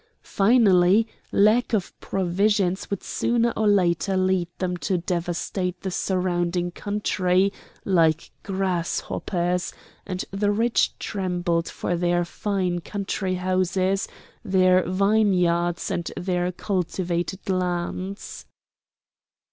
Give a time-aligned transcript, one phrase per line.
[0.23, 7.53] Finally, lack of provisions would sooner or later lead them to devastate the surrounding country
[7.85, 9.71] like grasshoppers,
[10.03, 14.07] and the rich trembled for their fine country houses,
[14.43, 18.47] their vineyards and their cultivated lands.